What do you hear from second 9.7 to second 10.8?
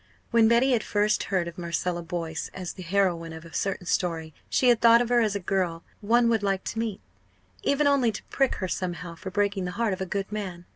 heart of a good man.